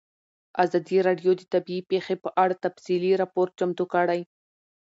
ازادي 0.63 0.97
راډیو 1.07 1.31
د 1.37 1.41
طبیعي 1.53 1.81
پېښې 1.91 2.15
په 2.23 2.29
اړه 2.43 2.55
تفصیلي 2.65 3.11
راپور 3.21 3.47
چمتو 3.59 3.85
کړی. 3.93 4.21